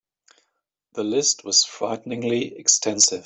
[0.93, 3.19] The list was frighteningly extensive.